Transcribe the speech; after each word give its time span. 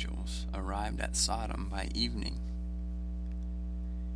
angels 0.00 0.46
arrived 0.54 0.98
at 1.00 1.14
Sodom 1.14 1.68
by 1.70 1.88
evening, 1.94 2.38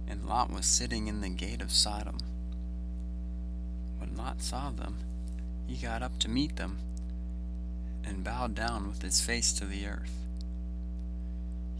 and 0.08 0.24
Lot 0.24 0.50
was 0.50 0.64
sitting 0.64 1.08
in 1.08 1.20
the 1.20 1.28
gate 1.28 1.60
of 1.60 1.70
Sodom. 1.70 2.16
When 3.98 4.16
Lot 4.16 4.40
saw 4.40 4.70
them, 4.70 4.96
he 5.66 5.76
got 5.76 6.02
up 6.02 6.18
to 6.20 6.30
meet 6.30 6.56
them 6.56 6.78
and 8.02 8.24
bowed 8.24 8.54
down 8.54 8.88
with 8.88 9.02
his 9.02 9.20
face 9.20 9.52
to 9.54 9.66
the 9.66 9.86
earth. 9.86 10.16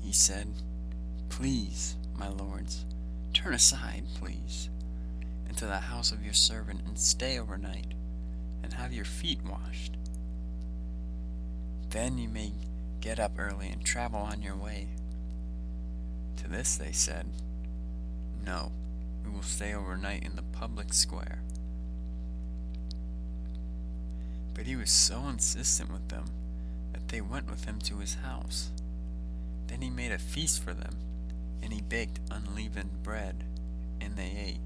He 0.02 0.12
said, 0.12 0.48
Please, 1.30 1.96
my 2.18 2.28
lords, 2.28 2.84
turn 3.32 3.54
aside, 3.54 4.04
please, 4.16 4.68
into 5.48 5.64
the 5.64 5.80
house 5.80 6.12
of 6.12 6.22
your 6.22 6.34
servant 6.34 6.82
and 6.86 6.98
stay 6.98 7.38
overnight 7.38 7.94
and 8.62 8.74
have 8.74 8.92
your 8.92 9.06
feet 9.06 9.40
washed. 9.46 9.96
Then 11.88 12.18
you 12.18 12.28
may 12.28 12.52
get 13.04 13.20
up 13.20 13.32
early 13.38 13.68
and 13.68 13.84
travel 13.84 14.20
on 14.20 14.40
your 14.40 14.56
way. 14.56 14.88
To 16.38 16.48
this 16.48 16.76
they 16.76 16.92
said, 16.92 17.26
No, 18.46 18.72
we 19.22 19.30
will 19.30 19.42
stay 19.42 19.74
overnight 19.74 20.22
in 20.22 20.36
the 20.36 20.42
public 20.58 20.94
square. 20.94 21.40
But 24.54 24.64
he 24.64 24.74
was 24.74 24.90
so 24.90 25.28
insistent 25.28 25.92
with 25.92 26.08
them 26.08 26.24
that 26.94 27.08
they 27.08 27.20
went 27.20 27.50
with 27.50 27.66
him 27.66 27.78
to 27.80 27.98
his 27.98 28.14
house. 28.14 28.70
Then 29.66 29.82
he 29.82 29.90
made 29.90 30.12
a 30.12 30.18
feast 30.18 30.62
for 30.62 30.72
them, 30.72 30.96
and 31.62 31.74
he 31.74 31.82
baked 31.82 32.20
unleavened 32.30 33.02
bread, 33.02 33.44
and 34.00 34.16
they 34.16 34.32
ate. 34.46 34.60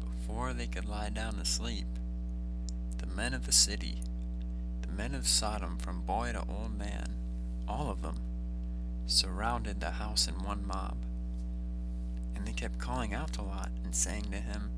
Before 0.00 0.52
they 0.52 0.66
could 0.66 0.88
lie 0.88 1.10
down 1.10 1.34
to 1.34 1.44
sleep, 1.44 1.86
the 2.98 3.06
men 3.06 3.32
of 3.32 3.46
the 3.46 3.52
city, 3.52 3.98
men 4.96 5.14
of 5.14 5.26
Sodom 5.26 5.78
from 5.78 6.02
boy 6.02 6.32
to 6.32 6.44
old 6.48 6.78
man, 6.78 7.14
all 7.66 7.90
of 7.90 8.02
them, 8.02 8.16
surrounded 9.06 9.80
the 9.80 9.90
house 9.90 10.28
in 10.28 10.34
one 10.34 10.66
mob. 10.66 10.96
And 12.34 12.46
they 12.46 12.52
kept 12.52 12.78
calling 12.78 13.14
out 13.14 13.32
to 13.34 13.42
Lot 13.42 13.70
and 13.84 13.94
saying 13.94 14.30
to 14.30 14.38
him, 14.38 14.70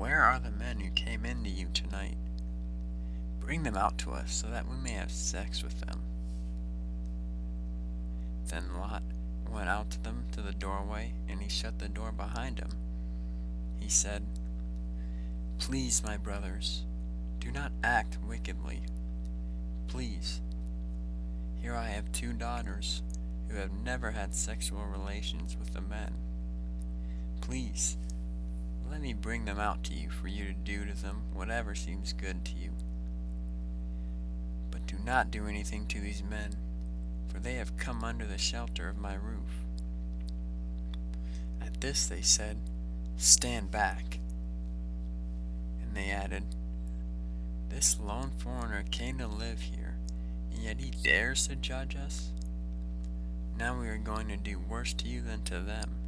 where 0.00 0.22
are 0.22 0.38
the 0.38 0.50
men 0.50 0.80
who 0.80 0.90
came 0.92 1.26
in 1.26 1.44
to 1.44 1.50
you 1.50 1.68
tonight? 1.74 2.16
Bring 3.38 3.64
them 3.64 3.76
out 3.76 3.98
to 3.98 4.12
us 4.12 4.32
so 4.32 4.46
that 4.48 4.66
we 4.66 4.76
may 4.76 4.92
have 4.92 5.10
sex 5.10 5.62
with 5.62 5.78
them. 5.80 6.00
Then 8.46 8.78
Lot 8.78 9.02
went 9.52 9.68
out 9.68 9.90
to 9.90 10.02
them 10.02 10.24
to 10.32 10.40
the 10.40 10.54
doorway, 10.54 11.12
and 11.28 11.42
he 11.42 11.50
shut 11.50 11.78
the 11.78 11.88
door 11.90 12.12
behind 12.12 12.60
him. 12.60 12.70
He 13.78 13.90
said, 13.90 14.24
Please, 15.58 16.02
my 16.02 16.16
brothers, 16.16 16.84
do 17.40 17.50
not 17.50 17.72
act 17.82 18.18
wickedly. 18.26 18.82
Please. 19.88 20.40
Here 21.60 21.74
I 21.74 21.88
have 21.88 22.12
two 22.12 22.32
daughters 22.32 23.02
who 23.48 23.56
have 23.56 23.72
never 23.72 24.12
had 24.12 24.34
sexual 24.34 24.84
relations 24.84 25.56
with 25.58 25.74
the 25.74 25.80
men. 25.80 26.14
Please 27.40 27.96
let 28.90 29.00
me 29.00 29.12
bring 29.12 29.44
them 29.44 29.58
out 29.58 29.84
to 29.84 29.94
you 29.94 30.10
for 30.10 30.28
you 30.28 30.46
to 30.46 30.52
do 30.52 30.84
to 30.84 31.00
them 31.00 31.22
whatever 31.32 31.74
seems 31.74 32.12
good 32.12 32.44
to 32.44 32.52
you. 32.56 32.70
But 34.70 34.86
do 34.86 34.96
not 35.04 35.30
do 35.30 35.46
anything 35.46 35.86
to 35.86 36.00
these 36.00 36.24
men, 36.28 36.56
for 37.28 37.38
they 37.38 37.54
have 37.54 37.76
come 37.76 38.02
under 38.02 38.26
the 38.26 38.38
shelter 38.38 38.88
of 38.88 38.98
my 38.98 39.14
roof. 39.14 39.64
At 41.60 41.80
this 41.80 42.06
they 42.06 42.22
said, 42.22 42.58
Stand 43.16 43.70
back. 43.70 44.18
And 45.82 45.94
they 45.94 46.10
added, 46.10 46.44
This 47.70 47.98
lone 47.98 48.30
foreigner 48.36 48.84
came 48.90 49.16
to 49.18 49.26
live 49.26 49.60
here, 49.60 49.96
and 50.52 50.62
yet 50.62 50.80
he 50.80 50.90
dares 50.90 51.48
to 51.48 51.56
judge 51.56 51.96
us? 51.96 52.28
Now 53.58 53.80
we 53.80 53.88
are 53.88 53.96
going 53.96 54.28
to 54.28 54.36
do 54.36 54.58
worse 54.58 54.92
to 54.92 55.08
you 55.08 55.22
than 55.22 55.42
to 55.44 55.60
them 55.60 56.00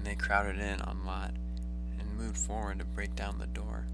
and 0.00 0.06
they 0.06 0.14
crowded 0.14 0.58
in 0.58 0.80
on 0.80 1.04
Lot 1.04 1.34
and 1.98 2.18
moved 2.18 2.38
forward 2.38 2.78
to 2.78 2.84
break 2.84 3.14
down 3.14 3.38
the 3.38 3.46
door. 3.46 3.84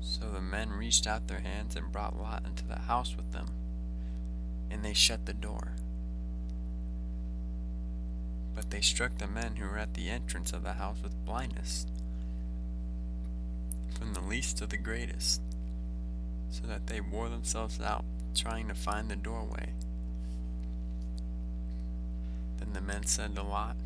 So 0.00 0.30
the 0.30 0.40
men 0.40 0.70
reached 0.70 1.06
out 1.06 1.28
their 1.28 1.40
hands 1.40 1.76
and 1.76 1.90
brought 1.90 2.20
Lot 2.20 2.44
into 2.46 2.66
the 2.66 2.80
house 2.80 3.16
with 3.16 3.32
them, 3.32 3.46
and 4.70 4.84
they 4.84 4.92
shut 4.92 5.24
the 5.24 5.32
door. 5.32 5.72
But 8.54 8.70
they 8.70 8.82
struck 8.82 9.16
the 9.16 9.26
men 9.26 9.56
who 9.56 9.66
were 9.66 9.78
at 9.78 9.94
the 9.94 10.10
entrance 10.10 10.52
of 10.52 10.62
the 10.62 10.74
house 10.74 10.98
with 11.02 11.24
blindness, 11.24 11.86
from 13.98 14.12
the 14.12 14.20
least 14.20 14.58
to 14.58 14.66
the 14.66 14.76
greatest, 14.76 15.40
so 16.50 16.66
that 16.66 16.86
they 16.86 17.00
wore 17.00 17.28
themselves 17.28 17.80
out 17.80 18.04
trying 18.34 18.68
to 18.68 18.74
find 18.74 19.08
the 19.08 19.16
doorway. 19.16 19.70
Then 22.58 22.72
the 22.74 22.80
men 22.80 23.06
said 23.06 23.34
to 23.36 23.42
Lot, 23.42 23.76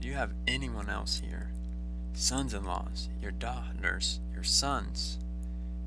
Do 0.00 0.08
you 0.08 0.14
have 0.14 0.32
anyone 0.46 0.88
else 0.88 1.20
here? 1.24 1.50
Sons 2.14 2.54
in 2.54 2.64
laws, 2.64 3.08
your 3.20 3.32
daughters, 3.32 4.20
your 4.32 4.44
sons, 4.44 5.18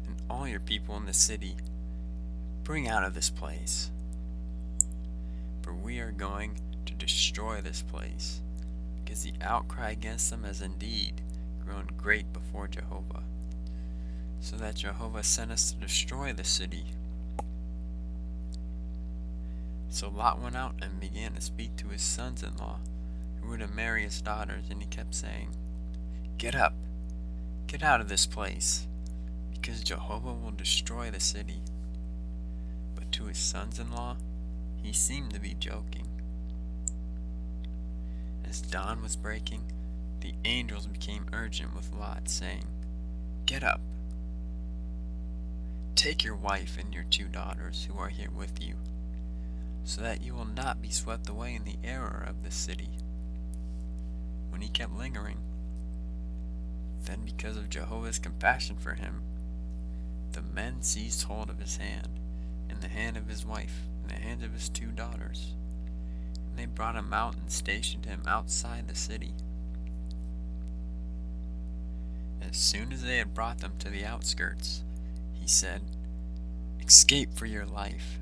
and 0.06 0.16
all 0.30 0.48
your 0.48 0.60
people 0.60 0.96
in 0.98 1.06
the 1.06 1.14
city. 1.14 1.56
Bring 2.64 2.88
out 2.88 3.04
of 3.04 3.14
this 3.14 3.30
place. 3.30 3.90
For 5.62 5.74
we 5.74 6.00
are 6.00 6.12
going 6.12 6.58
to 6.86 6.94
destroy 6.94 7.62
this 7.62 7.82
place, 7.82 8.42
because 9.04 9.24
the 9.24 9.34
outcry 9.42 9.92
against 9.92 10.30
them 10.30 10.44
has 10.44 10.62
indeed 10.62 11.22
grown 11.68 11.88
great 11.98 12.32
before 12.32 12.68
Jehovah, 12.68 13.24
so 14.40 14.56
that 14.56 14.76
Jehovah 14.76 15.24
sent 15.24 15.52
us 15.52 15.72
to 15.72 15.78
destroy 15.78 16.32
the 16.32 16.44
city. 16.44 16.86
So 19.90 20.10
Lot 20.10 20.42
went 20.42 20.56
out 20.56 20.76
and 20.82 21.00
began 21.00 21.34
to 21.34 21.42
speak 21.42 21.76
to 21.78 21.90
his 21.90 22.02
sons 22.02 22.42
in 22.42 22.56
law, 22.56 22.80
who 23.42 23.50
were 23.50 23.58
to 23.58 23.68
marry 23.68 24.04
his 24.04 24.22
daughters, 24.22 24.66
and 24.70 24.82
he 24.82 24.88
kept 24.88 25.14
saying, 25.14 25.50
Get 26.38 26.56
up, 26.56 26.74
get 27.68 27.84
out 27.84 28.00
of 28.00 28.08
this 28.08 28.26
place, 28.26 28.88
because 29.52 29.84
Jehovah 29.84 30.34
will 30.34 30.52
destroy 30.52 31.12
the 31.12 31.20
city. 31.20 31.62
But 32.96 33.12
to 33.14 33.26
his 33.26 33.40
sons 33.40 33.80
in 33.80 33.92
law, 33.92 34.16
he 34.82 34.94
seemed 34.94 35.34
to 35.34 35.40
be 35.42 35.56
joking. 35.60 36.08
As 38.48 38.62
dawn 38.62 39.02
was 39.02 39.18
breaking, 39.18 39.64
the 40.22 40.34
angels 40.46 40.88
became 40.88 41.28
urgent 41.34 41.76
with 41.76 41.94
Lot, 41.94 42.30
saying, 42.30 42.66
Get 43.46 43.64
up. 43.64 43.82
Take 45.96 46.24
your 46.24 46.36
wife 46.36 46.78
and 46.80 46.94
your 46.94 47.06
two 47.06 47.28
daughters 47.28 47.88
who 47.90 47.98
are 48.00 48.10
here 48.10 48.30
with 48.36 48.62
you 48.62 48.76
so 49.88 50.02
that 50.02 50.22
you 50.22 50.34
will 50.34 50.46
not 50.46 50.82
be 50.82 50.90
swept 50.90 51.30
away 51.30 51.56
in 51.56 51.64
the 51.64 51.78
error 51.82 52.26
of 52.28 52.44
the 52.44 52.52
city. 52.52 52.90
When 54.50 54.60
he 54.60 54.68
kept 54.68 54.92
lingering, 54.92 55.38
then 57.06 57.22
because 57.24 57.56
of 57.56 57.70
Jehovah's 57.70 58.20
compassion 58.20 58.76
for 58.76 58.96
him, 58.96 59.22
the 60.34 60.42
men 60.42 60.82
seized 60.82 61.24
hold 61.24 61.50
of 61.50 61.60
his 61.60 61.78
hand, 61.78 62.20
and 62.70 62.82
the 62.82 62.90
hand 62.90 63.16
of 63.16 63.30
his 63.30 63.46
wife, 63.46 63.88
and 64.02 64.12
the 64.12 64.22
hand 64.22 64.44
of 64.44 64.52
his 64.52 64.68
two 64.68 64.88
daughters, 64.88 65.54
and 66.50 66.60
they 66.60 66.66
brought 66.66 66.98
him 66.98 67.14
out 67.14 67.38
and 67.38 67.50
stationed 67.50 68.04
him 68.04 68.24
outside 68.28 68.90
the 68.90 68.96
city. 68.96 69.34
As 72.50 72.58
soon 72.58 72.94
as 72.94 73.04
they 73.04 73.18
had 73.18 73.34
brought 73.34 73.60
them 73.60 73.74
to 73.80 73.90
the 73.90 74.06
outskirts, 74.06 74.84
he 75.34 75.48
said, 75.48 75.82
Escape 76.82 77.34
for 77.34 77.46
your 77.46 77.66
life 77.66 78.20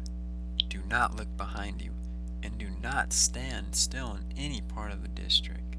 do 0.68 0.82
not 0.90 1.16
look 1.16 1.38
behind 1.38 1.82
you, 1.82 1.92
and 2.44 2.58
do 2.58 2.68
not 2.82 3.14
stand 3.14 3.76
still 3.76 4.14
in 4.14 4.26
any 4.38 4.62
part 4.62 4.92
of 4.92 5.02
the 5.04 5.08
district. 5.08 5.78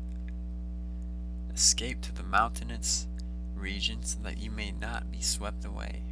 Escape 1.53 2.01
to 2.03 2.15
the 2.15 2.23
mountainous 2.23 3.09
regions 3.55 4.17
so 4.17 4.23
that 4.23 4.39
you 4.39 4.51
may 4.51 4.73
not 4.73 5.11
be 5.11 5.21
swept 5.21 5.65
away. 5.65 6.03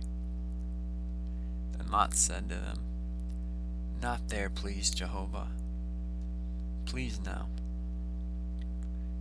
Then 1.78 1.90
Lot 1.90 2.14
said 2.14 2.48
to 2.50 2.56
them, 2.56 2.78
Not 4.02 4.28
there, 4.28 4.50
please, 4.50 4.90
Jehovah. 4.90 5.48
Please 6.84 7.20
now. 7.24 7.46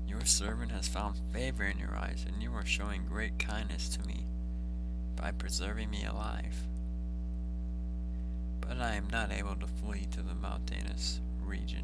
Your 0.07 0.25
servant 0.25 0.71
has 0.71 0.87
found 0.87 1.15
favor 1.31 1.63
in 1.63 1.79
your 1.79 1.95
eyes, 1.95 2.25
and 2.27 2.41
you 2.41 2.53
are 2.53 2.65
showing 2.65 3.05
great 3.05 3.39
kindness 3.39 3.89
to 3.89 4.07
me 4.07 4.25
by 5.15 5.31
preserving 5.31 5.89
me 5.89 6.05
alive 6.05 6.67
but 8.67 8.79
I 8.79 8.95
am 8.95 9.07
not 9.11 9.31
able 9.31 9.55
to 9.55 9.67
flee 9.67 10.07
to 10.11 10.21
the 10.21 10.35
mountainous 10.35 11.19
region, 11.43 11.83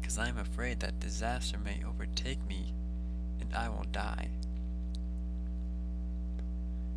because 0.00 0.18
I 0.18 0.28
am 0.28 0.38
afraid 0.38 0.80
that 0.80 1.00
disaster 1.00 1.58
may 1.58 1.80
overtake 1.86 2.46
me 2.48 2.72
and 3.40 3.54
I 3.54 3.68
will 3.68 3.86
die. 3.90 4.28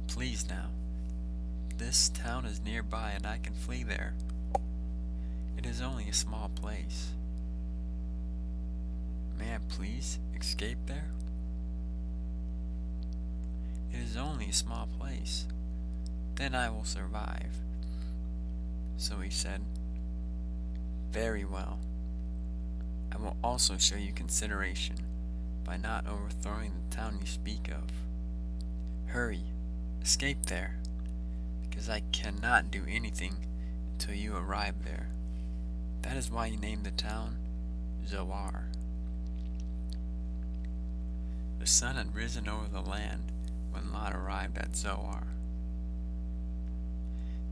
Please 0.07 0.47
now, 0.47 0.67
this 1.77 2.09
town 2.09 2.45
is 2.45 2.61
nearby 2.63 3.11
and 3.15 3.25
I 3.25 3.39
can 3.39 3.53
flee 3.53 3.83
there. 3.83 4.13
It 5.57 5.65
is 5.65 5.81
only 5.81 6.07
a 6.07 6.13
small 6.13 6.49
place. 6.49 7.11
May 9.37 9.55
I 9.55 9.59
please 9.69 10.19
escape 10.39 10.77
there? 10.85 11.11
It 13.91 13.99
is 13.99 14.17
only 14.17 14.49
a 14.49 14.53
small 14.53 14.87
place, 14.99 15.45
then 16.35 16.55
I 16.55 16.69
will 16.69 16.83
survive. 16.83 17.53
So 18.97 19.19
he 19.19 19.29
said, 19.29 19.61
Very 21.11 21.45
well. 21.45 21.79
I 23.11 23.17
will 23.17 23.37
also 23.43 23.77
show 23.77 23.95
you 23.95 24.11
consideration 24.11 24.95
by 25.63 25.77
not 25.77 26.07
overthrowing 26.07 26.71
the 26.89 26.95
town 26.95 27.19
you 27.21 27.27
speak 27.27 27.69
of. 27.69 27.83
Hurry, 29.07 29.43
escape 30.01 30.47
there, 30.47 30.77
because 31.61 31.89
I 31.89 32.01
cannot 32.11 32.71
do 32.71 32.83
anything 32.89 33.35
until 33.93 34.15
you 34.15 34.35
arrive 34.35 34.83
there. 34.83 35.09
That 36.01 36.17
is 36.17 36.31
why 36.31 36.47
you 36.47 36.57
named 36.57 36.83
the 36.83 36.91
town 36.91 37.37
Zoar. 38.07 38.65
The 41.63 41.69
sun 41.69 41.95
had 41.95 42.13
risen 42.13 42.49
over 42.49 42.67
the 42.67 42.81
land 42.81 43.31
when 43.71 43.93
Lot 43.93 44.13
arrived 44.13 44.57
at 44.57 44.75
Zoar. 44.75 45.27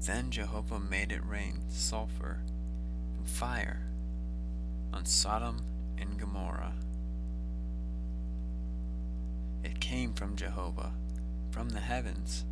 Then 0.01 0.31
Jehovah 0.31 0.81
made 0.81 1.13
it 1.13 1.25
rain 1.25 1.61
sulfur 1.69 2.41
and 3.17 3.25
fire 3.25 3.83
on 4.91 5.05
Sodom 5.05 5.63
and 5.97 6.19
Gomorrah. 6.19 6.73
It 9.63 9.79
came 9.79 10.11
from 10.11 10.35
Jehovah, 10.35 10.91
from 11.49 11.69
the 11.69 11.79
heavens. 11.79 12.43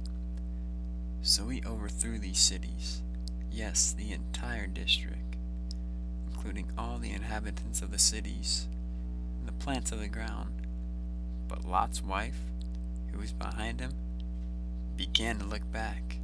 So 1.21 1.49
he 1.49 1.61
overthrew 1.65 2.19
these 2.19 2.39
cities, 2.39 3.01
yes, 3.51 3.91
the 3.91 4.13
entire 4.13 4.67
district, 4.67 5.35
including 6.31 6.71
all 6.77 6.99
the 6.99 7.11
inhabitants 7.11 7.81
of 7.81 7.91
the 7.91 7.99
cities 7.99 8.69
and 9.37 9.45
the 9.45 9.51
plants 9.61 9.91
of 9.91 9.99
the 9.99 10.07
ground. 10.07 10.67
But 11.49 11.65
Lot's 11.65 12.01
wife, 12.01 12.39
who 13.11 13.19
was 13.19 13.33
behind 13.33 13.81
him, 13.81 13.91
began 14.95 15.39
to 15.39 15.45
look 15.45 15.69
back 15.71 16.19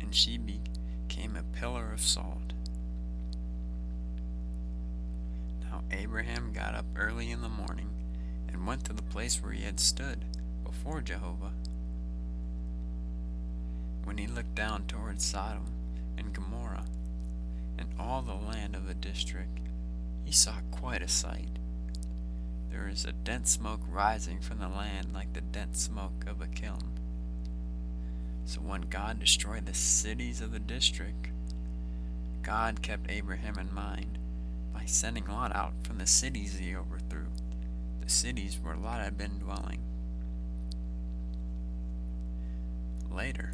and 0.00 0.14
she 0.14 0.38
became 0.38 1.36
a 1.36 1.58
pillar 1.58 1.92
of 1.92 2.00
salt. 2.00 2.52
Now 5.62 5.82
Abraham 5.90 6.52
got 6.52 6.74
up 6.74 6.86
early 6.96 7.30
in 7.30 7.42
the 7.42 7.48
morning 7.48 7.90
and 8.48 8.66
went 8.66 8.84
to 8.84 8.92
the 8.92 9.02
place 9.02 9.42
where 9.42 9.52
he 9.52 9.62
had 9.62 9.78
stood 9.78 10.24
before 10.64 11.00
Jehovah. 11.00 11.52
When 14.04 14.18
he 14.18 14.26
looked 14.26 14.54
down 14.54 14.84
toward 14.84 15.20
Sodom 15.20 15.66
and 16.18 16.32
Gomorrah 16.32 16.86
and 17.78 17.88
all 17.98 18.22
the 18.22 18.34
land 18.34 18.74
of 18.74 18.86
the 18.86 18.94
district, 18.94 19.60
he 20.24 20.32
saw 20.32 20.54
quite 20.70 21.02
a 21.02 21.08
sight. 21.08 21.58
There 22.72 22.88
is 22.88 23.04
a 23.04 23.12
dense 23.12 23.50
smoke 23.50 23.82
rising 23.86 24.40
from 24.40 24.58
the 24.58 24.68
land 24.68 25.12
like 25.12 25.34
the 25.34 25.42
dense 25.42 25.78
smoke 25.82 26.24
of 26.26 26.40
a 26.40 26.46
kiln. 26.46 26.98
So 28.46 28.60
when 28.60 28.82
God 28.82 29.20
destroyed 29.20 29.66
the 29.66 29.74
cities 29.74 30.40
of 30.40 30.52
the 30.52 30.58
district, 30.58 31.28
God 32.42 32.80
kept 32.80 33.10
Abraham 33.10 33.58
in 33.58 33.74
mind 33.74 34.18
by 34.72 34.86
sending 34.86 35.26
Lot 35.26 35.54
out 35.54 35.74
from 35.82 35.98
the 35.98 36.06
cities 36.06 36.58
he 36.58 36.74
overthrew, 36.74 37.26
the 38.00 38.08
cities 38.08 38.58
where 38.60 38.74
Lot 38.74 39.02
had 39.02 39.18
been 39.18 39.38
dwelling. 39.38 39.80
Later, 43.10 43.52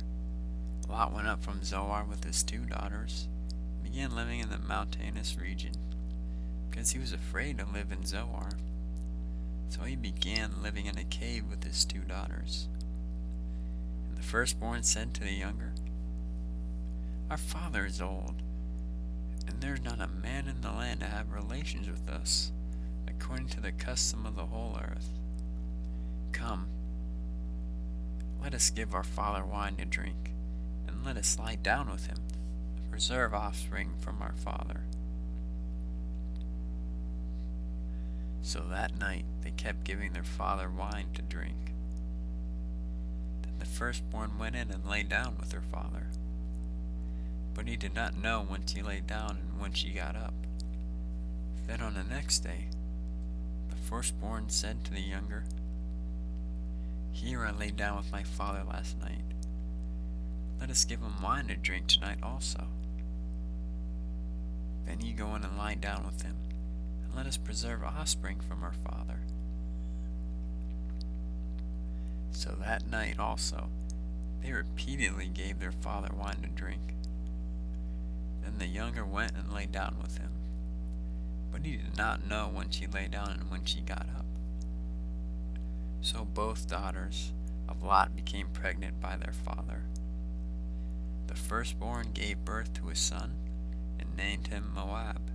Lot 0.89 1.13
went 1.13 1.27
up 1.27 1.43
from 1.43 1.65
Zoar 1.65 2.05
with 2.09 2.23
his 2.23 2.45
two 2.45 2.65
daughters 2.65 3.27
and 3.51 3.83
began 3.93 4.15
living 4.15 4.39
in 4.39 4.49
the 4.49 4.59
mountainous 4.59 5.37
region 5.37 5.73
because 6.71 6.93
he 6.93 7.01
was 7.01 7.13
afraid 7.13 7.59
to 7.59 7.67
live 7.67 7.91
in 7.91 8.07
Zoar. 8.07 8.51
So 9.69 9.83
he 9.83 9.97
began 9.97 10.63
living 10.63 10.87
in 10.87 10.99
a 10.99 11.05
cave 11.05 11.45
with 11.49 11.65
his 11.65 11.85
two 11.85 12.01
daughters. 12.01 12.69
And 14.09 14.17
The 14.17 14.23
firstborn 14.23 14.83
said 14.83 15.15
to 15.15 15.21
the 15.21 15.33
younger, 15.33 15.73
Our 17.31 17.37
father 17.37 17.85
is 17.87 18.01
old, 18.01 18.43
and 19.47 19.61
there's 19.61 19.83
not 19.83 20.01
a 20.01 20.09
man 20.09 20.49
in 20.49 20.61
the 20.61 20.73
land 20.73 21.01
to 21.01 21.07
have 21.07 21.33
relations 21.33 21.89
with 21.89 22.09
us, 22.09 22.51
according 23.07 23.49
to 23.49 23.61
the 23.61 23.73
custom 23.73 24.27
of 24.27 24.37
the 24.37 24.47
whole 24.47 24.79
earth. 24.83 25.11
Come, 26.33 26.67
let 28.43 28.55
us 28.55 28.71
give 28.71 28.95
our 28.95 29.05
father 29.05 29.45
wine 29.45 29.77
to 29.77 29.85
drink, 29.85 30.33
and 30.87 31.05
let 31.05 31.17
us 31.17 31.39
lie 31.39 31.57
down 31.57 31.91
with 31.91 32.07
him, 32.07 32.19
and 32.77 32.91
preserve 32.91 33.35
offspring 33.35 33.93
from 34.01 34.23
our 34.23 34.35
father. 34.35 34.83
So 38.43 38.61
that 38.71 38.99
night 38.99 39.25
they 39.43 39.51
kept 39.51 39.85
giving 39.85 40.13
their 40.13 40.25
father 40.25 40.69
wine 40.71 41.09
to 41.15 41.23
drink 41.23 41.73
Then 43.43 43.59
the 43.59 43.67
firstborn 43.67 44.39
went 44.39 44.57
in 44.57 44.71
and 44.71 44.85
lay 44.89 45.03
down 45.03 45.37
with 45.39 45.53
her 45.53 45.63
father. 45.73 46.07
But 47.55 47.67
he 47.67 47.77
did 47.77 47.95
not 47.95 48.17
know 48.17 48.45
when 48.47 48.67
she 48.67 48.83
lay 48.83 49.01
down 49.01 49.39
and 49.51 49.61
when 49.61 49.73
she 49.73 49.91
got 49.91 50.17
up. 50.17 50.35
Then 51.67 51.81
on 51.83 51.95
the 51.95 52.05
next 52.05 52.41
day, 52.41 52.67
the 53.69 53.77
firstborn 53.77 54.49
said 54.49 54.85
to 54.85 54.93
the 54.93 55.01
younger, 55.01 55.45
Here 57.13 57.45
I 57.45 57.51
lay 57.51 57.71
down 57.71 57.97
with 57.97 58.13
my 58.13 58.23
father 58.23 58.63
last 58.69 58.99
night. 59.01 59.25
Let 60.61 60.71
us 60.71 60.85
give 60.85 61.01
him 61.01 61.23
wine 61.23 61.49
to 61.49 61.57
drink 61.57 61.89
tonight 61.89 62.19
also. 62.23 62.65
Then 64.87 65.01
you 65.01 65.13
go 65.15 65.35
in 65.35 65.45
and 65.45 65.59
lie 65.59 65.75
down 65.75 66.05
with 66.07 66.23
him, 66.23 66.37
let 67.19 67.27
us 67.27 67.37
preserve 67.37 67.83
offspring 67.83 68.39
from 68.39 68.63
our 68.63 68.73
father. 68.73 69.19
So 72.31 72.55
that 72.61 72.89
night 72.89 73.19
also, 73.19 73.71
they 74.41 74.53
repeatedly 74.53 75.27
gave 75.27 75.59
their 75.59 75.73
father 75.73 76.11
wine 76.17 76.43
to 76.43 76.49
drink. 76.49 76.95
Then 78.41 78.59
the 78.59 78.69
younger 78.69 79.05
went 79.05 79.33
and 79.37 79.53
lay 79.53 79.67
down 79.67 79.97
with 80.01 80.19
him. 80.19 80.31
But 81.51 81.67
he 81.67 81.73
did 81.73 81.97
not 81.97 82.29
know 82.29 82.51
when 82.53 82.71
she 82.71 82.87
lay 82.87 83.09
down 83.09 83.31
and 83.33 83.51
when 83.51 83.65
she 83.65 83.81
got 83.81 84.07
up. 84.17 84.27
So 86.01 86.25
both 86.25 86.69
daughters 86.69 87.33
of 87.69 87.83
Lot 87.83 88.15
became 88.15 88.47
pregnant 88.53 89.01
by 89.01 89.17
their 89.17 89.33
father. 89.33 89.83
The 91.27 91.35
firstborn 91.35 92.13
gave 92.15 92.45
birth 92.45 92.73
to 92.75 92.91
a 92.91 92.95
son 92.95 93.33
and 93.99 94.17
named 94.17 94.47
him 94.47 94.71
Moab. 94.73 95.33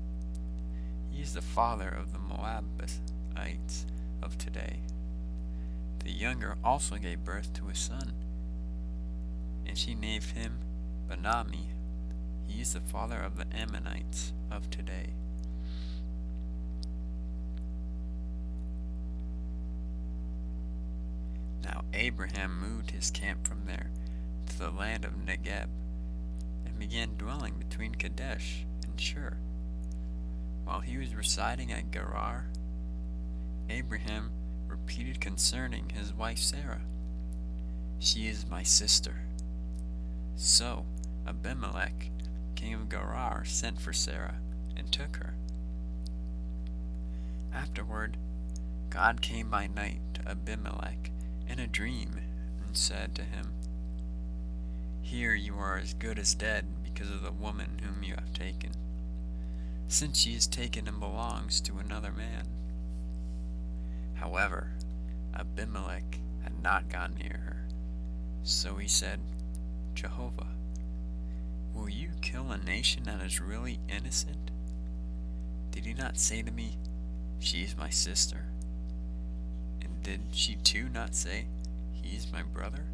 He 1.13 1.21
is 1.21 1.33
the 1.36 1.42
father 1.42 1.88
of 1.88 2.12
the 2.12 2.18
Moabites 2.18 3.86
of 4.21 4.38
today. 4.39 4.80
The 6.04 6.12
younger 6.12 6.57
also 6.63 6.95
gave 6.95 7.24
birth 7.24 7.54
to 7.54 7.69
a 7.69 7.75
son, 7.75 8.13
and 9.65 9.77
she 9.77 9.94
named 9.94 10.24
him 10.24 10.57
Ben-ammi. 11.07 11.68
He 12.47 12.61
is 12.61 12.73
the 12.73 12.81
father 12.81 13.19
of 13.19 13.38
the 13.38 13.45
Ammonites 13.56 14.33
of 14.52 14.71
today. 14.71 15.14
Now 21.64 21.83
Abraham 21.94 22.59
moved 22.59 22.90
his 22.90 23.11
camp 23.11 23.47
from 23.47 23.66
there 23.66 23.92
to 24.47 24.57
the 24.57 24.71
land 24.71 25.06
of 25.06 25.14
Negeb, 25.14 25.68
and 26.66 26.80
began 26.80 27.18
dwelling 27.18 27.54
between 27.59 27.94
Kadesh 27.94 28.66
and 28.83 28.99
Shur. 28.99 29.38
While 30.66 30.82
he 30.82 30.98
was 30.98 31.16
residing 31.16 31.72
at 31.72 31.92
Gerar, 31.92 32.46
Abraham 33.70 34.32
repeated 34.68 35.20
concerning 35.20 35.90
his 35.90 36.14
wife 36.14 36.40
Sarah. 36.40 36.82
She 38.00 38.28
is 38.28 38.50
my 38.50 38.64
sister. 38.64 39.24
So 40.36 40.86
Abimelech, 41.28 42.10
king 42.56 42.74
of 42.74 42.90
Gerar, 42.90 43.46
sent 43.46 43.80
for 43.80 43.94
Sarah 43.94 44.36
and 44.76 44.92
took 44.92 45.18
her. 45.18 45.36
Afterward, 47.54 48.18
God 48.90 49.22
came 49.22 49.50
by 49.50 49.68
night 49.68 50.02
to 50.16 50.30
Abimelech 50.30 51.12
in 51.48 51.60
a 51.60 51.68
dream 51.68 52.20
and 52.66 52.76
said 52.76 53.16
to 53.16 53.24
him, 53.24 53.54
Here 55.02 55.34
you 55.34 55.56
are 55.58 55.78
as 55.78 55.94
good 55.94 56.18
as 56.18 56.36
dead 56.36 56.66
because 56.84 57.10
of 57.10 57.22
the 57.22 57.32
woman 57.32 57.80
whom 57.84 58.04
you 58.04 58.16
have 58.16 58.34
taken, 58.34 58.72
since 59.87 60.18
she 60.18 60.33
is 60.33 60.47
taken 60.47 60.87
and 60.87 60.99
belongs 60.99 61.61
to 61.61 61.78
another 61.78 62.11
man. 62.11 62.47
However, 64.16 64.71
Abimelech 65.35 66.19
had 66.44 66.61
not 66.61 66.90
gone 66.90 67.16
near 67.19 67.42
her. 67.45 67.68
So 68.44 68.75
he 68.75 68.87
said, 68.87 69.19
Jehovah, 69.95 70.47
will 71.73 71.90
you 71.90 72.09
kill 72.21 72.52
a 72.52 72.57
nation 72.57 73.04
that 73.04 73.21
is 73.21 73.42
really 73.42 73.80
innocent? 73.90 74.52
Did 75.71 75.85
he 75.85 75.94
not 75.94 76.18
say 76.18 76.42
to 76.42 76.52
me, 76.52 76.78
She 77.40 77.63
is 77.63 77.78
my 77.78 77.90
sister? 77.90 78.45
And 79.81 80.04
did 80.04 80.21
she 80.31 80.56
too 80.56 80.90
not 80.90 81.16
say, 81.16 81.45
He 81.92 82.16
is 82.16 82.31
my 82.31 82.44
brother? 82.44 82.85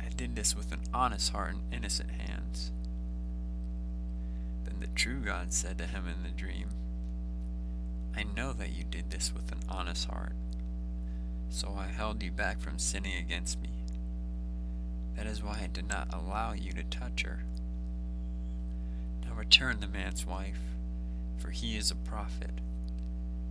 I 0.00 0.08
did 0.16 0.36
this 0.36 0.56
with 0.56 0.72
an 0.72 0.80
honest 0.92 1.32
heart 1.32 1.54
and 1.54 1.62
innocent 1.72 2.10
hands. 2.10 2.72
True 4.94 5.20
God 5.20 5.52
said 5.52 5.76
to 5.78 5.86
him 5.86 6.04
in 6.06 6.22
the 6.22 6.30
dream, 6.30 6.68
I 8.16 8.24
know 8.36 8.52
that 8.52 8.70
you 8.70 8.84
did 8.84 9.10
this 9.10 9.34
with 9.34 9.50
an 9.50 9.58
honest 9.68 10.08
heart, 10.08 10.34
so 11.48 11.74
I 11.76 11.88
held 11.88 12.22
you 12.22 12.30
back 12.30 12.60
from 12.60 12.78
sinning 12.78 13.16
against 13.18 13.60
me. 13.60 13.70
That 15.16 15.26
is 15.26 15.42
why 15.42 15.60
I 15.62 15.66
did 15.66 15.88
not 15.88 16.14
allow 16.14 16.52
you 16.52 16.72
to 16.72 16.84
touch 16.84 17.22
her. 17.22 17.44
Now 19.24 19.34
return 19.34 19.80
the 19.80 19.88
man's 19.88 20.24
wife, 20.24 20.60
for 21.38 21.50
he 21.50 21.76
is 21.76 21.90
a 21.90 21.96
prophet, 21.96 22.60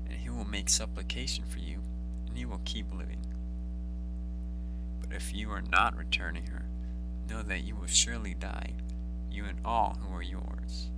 and 0.10 0.18
he 0.18 0.30
will 0.30 0.48
make 0.48 0.70
supplication 0.70 1.44
for 1.44 1.60
you, 1.60 1.80
and 2.28 2.38
you 2.38 2.48
will 2.48 2.62
keep 2.64 2.92
living. 2.94 3.26
But 5.02 5.12
if 5.14 5.34
you 5.34 5.52
are 5.52 5.62
not 5.62 5.98
returning 5.98 6.48
her, 6.48 6.66
know 7.30 7.44
that 7.44 7.64
you 7.64 7.76
will 7.76 7.88
surely 7.88 8.34
die, 8.34 8.74
you 9.30 9.46
and 9.46 9.60
all 9.66 9.98
who 10.02 10.16
are 10.16 10.24
yours. 10.24 10.90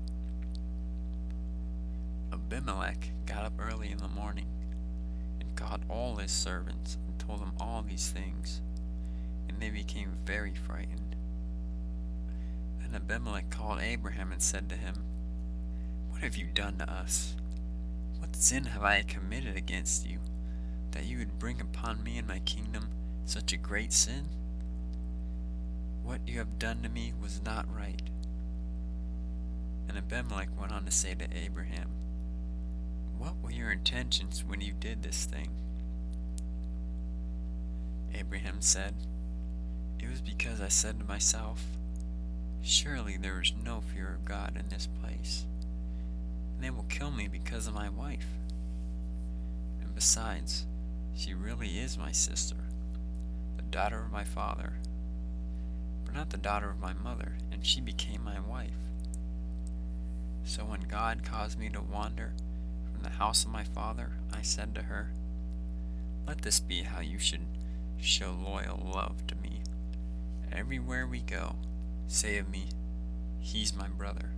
Abimelech 2.56 3.10
got 3.26 3.44
up 3.44 3.54
early 3.60 3.92
in 3.92 3.98
the 3.98 4.08
morning 4.08 4.46
and 5.42 5.56
called 5.58 5.82
all 5.90 6.16
his 6.16 6.32
servants 6.32 6.98
and 7.06 7.20
told 7.20 7.42
them 7.42 7.52
all 7.60 7.82
these 7.82 8.12
things, 8.12 8.62
and 9.50 9.60
they 9.60 9.70
became 9.70 10.18
very 10.24 10.54
frightened. 10.54 11.18
Then 12.80 12.96
Abimelech 12.96 13.50
called 13.50 13.82
Abraham 13.82 14.32
and 14.32 14.42
said 14.42 14.70
to 14.70 14.78
him, 14.78 15.04
What 16.10 16.22
have 16.22 16.38
you 16.38 16.46
done 16.46 16.78
to 16.78 16.90
us? 16.90 17.36
What 18.20 18.38
sin 18.38 18.64
have 18.68 18.84
I 18.84 19.02
committed 19.02 19.58
against 19.58 20.08
you, 20.08 20.20
that 20.92 21.04
you 21.04 21.18
would 21.18 21.38
bring 21.38 21.60
upon 21.60 22.06
me 22.06 22.18
and 22.18 22.28
my 22.28 22.40
kingdom 22.40 22.88
such 23.26 23.52
a 23.52 23.58
great 23.58 23.92
sin? 23.92 24.30
What 26.04 26.22
you 26.26 26.38
have 26.38 26.58
done 26.58 26.84
to 26.84 26.90
me 26.90 27.12
was 27.22 27.42
not 27.44 27.66
right. 27.76 28.02
And 29.90 29.98
Abimelech 29.98 30.58
went 30.58 30.72
on 30.72 30.86
to 30.86 30.92
say 30.92 31.16
to 31.16 31.28
Abraham, 31.36 31.90
What 33.18 33.36
were 33.42 33.52
your 33.52 33.72
intentions 33.72 34.44
when 34.46 34.62
you 34.62 34.74
did 34.74 35.04
this 35.04 35.26
thing? 35.26 35.50
Abraham 38.14 38.58
said, 38.60 38.94
It 40.00 40.10
was 40.10 40.22
because 40.22 40.62
I 40.62 40.68
said 40.68 41.00
to 41.00 41.06
myself, 41.06 41.64
Surely 42.62 43.18
there 43.18 43.42
is 43.42 43.54
no 43.64 43.82
fear 43.82 44.14
of 44.14 44.26
God 44.26 44.58
in 44.60 44.70
this 44.70 44.88
place, 45.02 45.46
and 46.56 46.64
they 46.64 46.70
will 46.70 46.86
kill 46.90 47.12
me 47.12 47.28
because 47.28 47.68
of 47.68 47.74
my 47.74 47.90
wife. 47.90 48.28
And 49.82 49.94
besides, 49.94 50.66
she 51.16 51.34
really 51.34 51.80
is 51.80 51.98
my 51.98 52.12
sister, 52.12 52.58
the 53.58 53.64
daughter 53.64 54.00
of 54.00 54.12
my 54.12 54.24
father 54.24 54.74
but 56.06 56.14
not 56.14 56.30
the 56.30 56.38
daughter 56.38 56.70
of 56.70 56.80
my 56.80 56.94
mother, 56.94 57.34
and 57.52 57.66
she 57.66 57.82
became 57.82 58.24
my 58.24 58.40
wife. 58.40 58.70
So 60.44 60.64
when 60.64 60.82
God 60.82 61.24
caused 61.24 61.60
me 61.60 61.70
to 61.70 61.82
wander 61.82 62.34
the 63.06 63.12
house 63.12 63.44
of 63.46 63.52
my 63.52 63.64
father, 63.64 64.14
I 64.34 64.42
said 64.42 64.74
to 64.74 64.82
her, 64.82 65.12
Let 66.28 66.42
this 66.42 66.60
be 66.60 66.82
how 66.82 67.02
you 67.02 67.20
should 67.20 67.46
show 68.02 68.32
loyal 68.32 68.82
love 68.84 69.28
to 69.28 69.36
me. 69.36 69.62
Everywhere 70.52 71.06
we 71.06 71.20
go, 71.20 71.56
say 72.08 72.40
of 72.40 72.50
me, 72.50 72.66
He's 73.40 73.76
my 73.76 73.88
brother. 73.90 74.32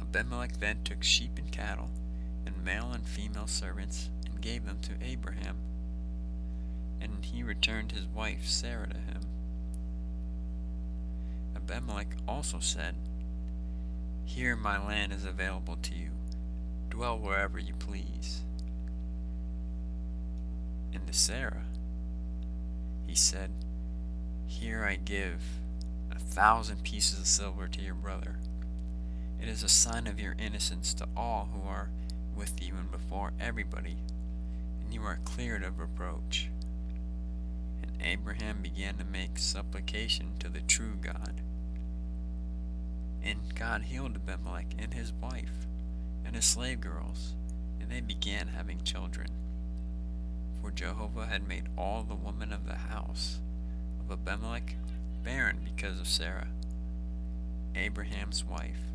Abimelech 0.00 0.60
then 0.60 0.78
took 0.84 1.02
sheep 1.02 1.32
and 1.38 1.50
cattle, 1.50 1.90
and 2.46 2.64
male 2.64 2.92
and 2.92 3.04
female 3.04 3.48
servants, 3.48 4.10
and 4.24 4.40
gave 4.40 4.64
them 4.64 4.78
to 4.82 5.04
Abraham. 5.04 5.56
And 7.00 7.24
he 7.24 7.42
returned 7.42 7.90
his 7.90 8.06
wife 8.06 8.46
Sarah 8.46 8.88
to 8.90 8.96
him. 8.96 9.22
Abimelech 11.56 12.14
also 12.28 12.60
said, 12.60 12.94
Here 14.24 14.54
my 14.54 14.78
land 14.78 15.12
is 15.12 15.24
available 15.24 15.76
to 15.82 15.94
you. 15.96 16.10
Dwell 16.94 17.18
wherever 17.18 17.58
you 17.58 17.74
please. 17.74 18.42
And 20.92 21.04
to 21.08 21.12
Sarah, 21.12 21.64
he 23.04 23.16
said, 23.16 23.50
Here 24.46 24.84
I 24.84 24.94
give 24.94 25.42
a 26.12 26.20
thousand 26.20 26.84
pieces 26.84 27.18
of 27.18 27.26
silver 27.26 27.66
to 27.66 27.82
your 27.82 27.96
brother. 27.96 28.36
It 29.42 29.48
is 29.48 29.64
a 29.64 29.68
sign 29.68 30.06
of 30.06 30.20
your 30.20 30.36
innocence 30.38 30.94
to 30.94 31.08
all 31.16 31.48
who 31.52 31.68
are 31.68 31.90
with 32.36 32.62
you 32.64 32.74
and 32.78 32.88
before 32.92 33.32
everybody, 33.40 33.96
and 34.80 34.94
you 34.94 35.02
are 35.02 35.18
cleared 35.24 35.64
of 35.64 35.80
reproach. 35.80 36.48
And 37.82 37.90
Abraham 38.00 38.60
began 38.62 38.98
to 38.98 39.04
make 39.04 39.38
supplication 39.38 40.34
to 40.38 40.48
the 40.48 40.60
true 40.60 40.94
God. 41.02 41.40
And 43.20 43.52
God 43.56 43.82
healed 43.82 44.14
Abimelech 44.14 44.74
and 44.78 44.94
his 44.94 45.12
wife 45.12 45.66
and 46.24 46.34
his 46.34 46.44
slave 46.44 46.80
girls, 46.80 47.34
and 47.80 47.90
they 47.90 48.00
began 48.00 48.48
having 48.48 48.82
children. 48.82 49.28
For 50.60 50.70
Jehovah 50.70 51.26
had 51.26 51.46
made 51.46 51.68
all 51.76 52.02
the 52.02 52.14
women 52.14 52.52
of 52.52 52.66
the 52.66 52.74
house 52.74 53.40
of 54.00 54.10
Abimelech 54.10 54.76
barren 55.22 55.58
because 55.64 56.00
of 56.00 56.08
Sarah, 56.08 56.48
Abraham's 57.74 58.44
wife. 58.44 58.93